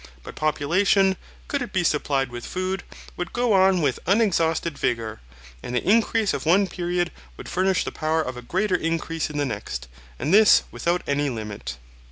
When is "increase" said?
5.87-6.33, 8.73-9.27